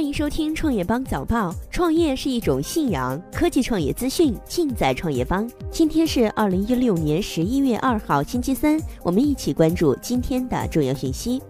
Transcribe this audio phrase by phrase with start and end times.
[0.00, 1.54] 欢迎收听创业邦早报。
[1.70, 5.46] 创业是一种信仰，科技创业资讯尽在创业邦。
[5.70, 11.42] 今天是二零一六年十一月二号，星期三，我们一起关注今天的重要讯息。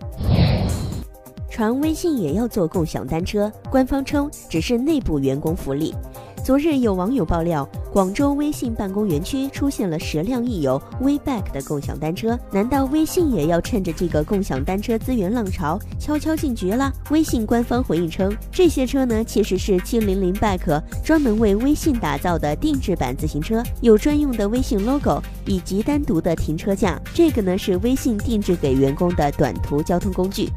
[1.48, 5.94] 传微信也要做共享单车，官方称只是内部员工福利。
[6.42, 16.90] 昨日有网友爆料，广州微信办公园区出现了十辆印有 WeBack 的共享单车，难道微信也要趁着这个共享单车资源浪潮悄悄进局了？
[17.10, 27.00] 微信官方回应称，这些车呢其实是700 Back 专门为微信打造的定制版自行车，有专用的微信 logo 以及单独的停车架。
[27.12, 30.48] 这个呢是微信定制给员工的短途交通工具。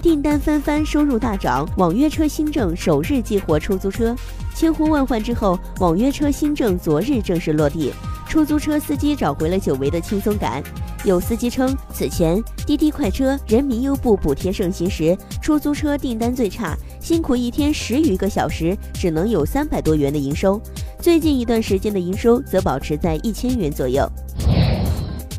[0.00, 4.14] 订单翻番，收入大涨，网约车新政首日激活出租车。
[4.54, 7.92] 千呼万唤之后，网约车新政昨日正式落地，
[8.28, 10.62] 出租车司机找回了久违的轻松感。
[11.04, 20.60] 有司机称，此前滴滴快车、人民优步补贴盛行时，出租车订单最差，辛苦一天十余个小时，只能有三百多元的营收。
[21.00, 24.08] 最近一段时间的营收则保持在一千元左右。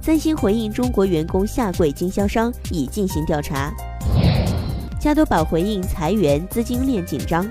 [0.01, 3.73] 三星回应中国员工下跪经销商，已进行调查。
[4.99, 7.47] 加多宝回应裁员、资金链紧张。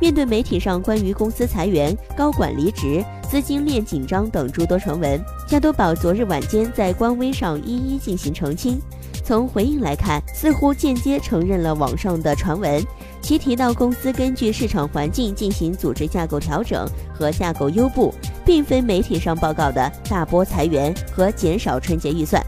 [0.00, 8.80] 面对媒体上关于公司裁员、高管离职、资金链紧张等诸多传闻，加多宝昨日晚间在官微上一一进行澄清。
[9.24, 12.84] 从回应来看，似乎间接承认了网上的传闻。
[13.22, 18.12] 其提到公司根据市场环境进行组织架构调整和架构优步，
[18.44, 22.44] 并非媒体上报告的大波裁员和减少春节预算。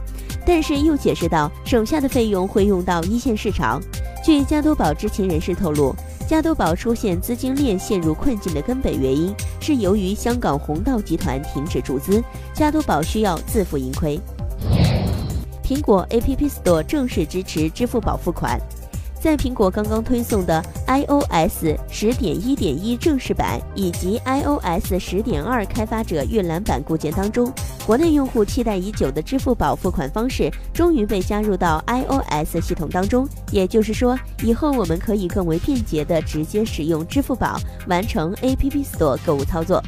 [0.47, 3.83] 但是又解释到，省下的费用会用到一线市场。
[4.25, 5.94] 据加多宝知情人士透露，
[6.28, 12.22] 加多宝出现资金链陷入困境的根本原因是由于香港红道集团停止注资，
[12.55, 14.19] 加多宝需要自负盈亏。
[15.64, 18.60] 苹果 App Store 正式支持支付宝付款。
[19.19, 27.53] 在苹果刚刚推送的 iOS 十点一点一正式版以及 iOS 十点二开发者预览版固件当中，
[27.86, 33.28] 国内用户期待已久的支付宝付款方式终于被加入到 iOS 系统当中。
[33.52, 39.80] 也就是说，以后我们可以更为便捷地直接使用支付宝完成 App Store 购物操作。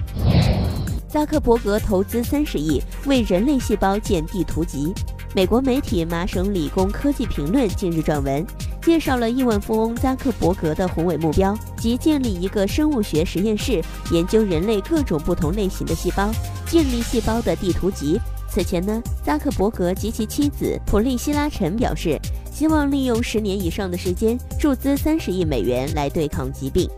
[1.09, 4.93] 扎克伯格投资三十亿为人类细胞建地图集。
[5.35, 8.47] 美国媒体麻省理工科技评论近日撰文。
[8.81, 13.83] 介绍了亿万富翁扎克伯格的宏伟目标，即建立一个生物学实验室，
[14.13, 16.31] 研究人类各种不同类型的细胞，
[16.71, 18.21] 建立细胞的地图集。
[18.51, 22.19] 此前呢，扎克伯格及其妻子普利希拉陈表示，
[22.51, 26.89] 希望利用十年以上的时间，注资三十亿美元来对抗疾病。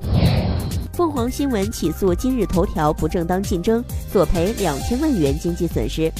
[0.92, 3.82] 凤凰新闻起诉今日头条不正当竞争，
[4.12, 6.12] 索赔两千万元经济损失。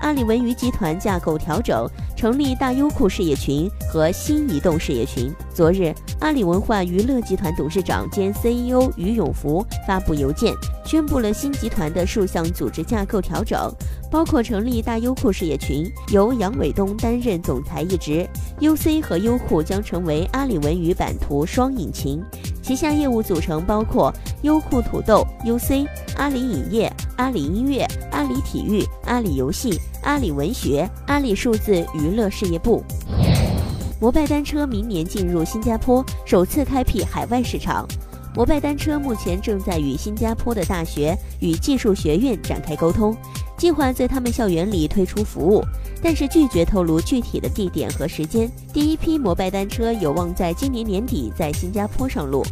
[0.00, 5.32] 阿里文娱集团架构调整，成立大优酷事业群和新移动事业群。
[5.54, 10.52] 昨日，阿里文化娱乐集团董事长兼 CEO 于永福发布邮件，
[10.84, 13.72] 宣布了新集团的数项组织架构调整，
[14.10, 18.28] 包括成立大优酷事业群，由杨伟东担任总裁一职
[18.60, 22.22] ；UC 和优酷将成为阿里文娱版图双引擎。
[22.62, 24.12] 旗下业务组成包括
[24.42, 25.86] 优酷土豆、UC、
[26.16, 32.82] 阿里影业、阿里音乐、阿里体育、阿里游戏、阿里文学、阿里数字娱乐事业部。
[34.00, 37.86] 摩拜单车明年进入新加坡，首次开辟海外市场。
[38.34, 43.16] 摩拜单车目前正在与新加坡的大学与技术学院展开沟通，
[43.56, 45.62] 计划在他们校园里推出服务。
[46.02, 48.50] 但是拒绝透露具体的地点和时间。
[48.72, 52.42] 第一批摩拜单车有望在今年年底在新加坡上路。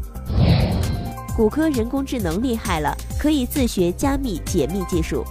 [1.36, 5.24] 谷歌人工智能厉害了，可以自学加密解密技术。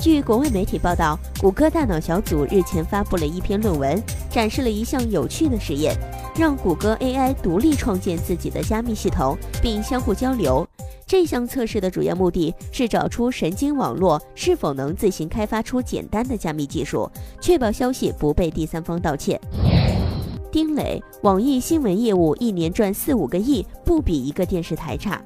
[0.00, 4.00] 据国外媒体报道，谷歌大脑小组日前发布了一篇论文，
[4.30, 5.92] 展示了一项有趣的实验，
[6.36, 10.64] 让谷歌 AI 独立创建自己的加密系统，并相互交流。
[11.04, 17.10] 这项测试的主要目的是找出神经网络是否能自行开发出简单的加密技术，
[17.40, 19.40] 确保消息不被第三方盗窃。
[20.52, 25.20] 丁磊，网易新闻业务一年赚四五个亿，不比一个电视台差。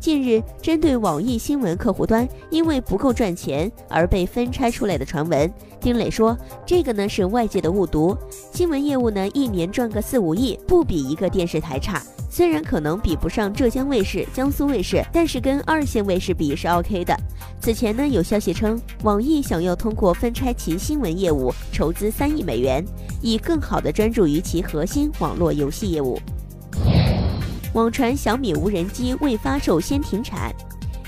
[0.00, 8.16] 近日，针对网易新闻客户端因为不够赚钱而被分拆出来的传闻，丁磊说：“这个呢是外界的误读，
[8.50, 12.02] 新闻业务呢一年赚个四五亿，不比一个电视台差。
[12.30, 17.14] 虽然可能比不上浙江卫视、江苏卫视，但是跟二线卫视比是 OK 的。”
[17.60, 22.82] 此前呢，有消息称，网易想要通过分拆其新闻业务筹资三亿美元，
[23.20, 26.18] 以更好的专注于其核心网络游戏业务。
[27.72, 30.52] 网传小米无人机未发售先停产。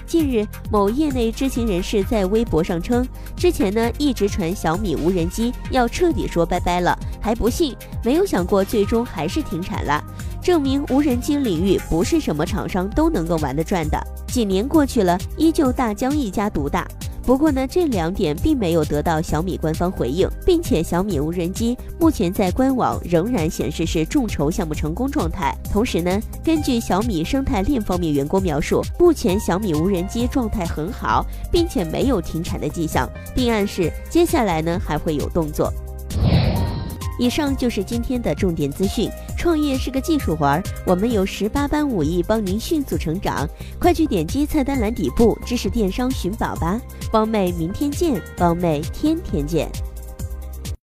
[0.06, 7.74] 近日，某业内知情人士在微博上称，之前呢一直传小米无人机要彻底说拜拜了，还不信，
[8.04, 10.02] 没有想过最终还是停产了。
[10.40, 13.98] 证明无人机领域不是什么厂商都能够玩得转的。
[14.28, 16.86] 几年过去了，依旧大疆一家独大。
[17.24, 25.56] 不过呢，这两点并没有得到小米官方回应，并且小米无人机目前在官网仍然显示是众筹项目成功状态。
[25.72, 35.72] 同时呢，根据小米生态链方面员工描述，目前小米无人机状态很好，并且没有停产的迹象，并暗示接下来呢还会有动作。
[37.22, 39.08] 以上就是今天的重点资讯。
[39.38, 43.48] 创业是个技术活儿，我们有十八般武艺帮您迅速成长。
[43.78, 46.80] 快去点击菜单栏底部知识电商寻宝吧，
[47.12, 49.70] 包妹明天见，包妹天天见。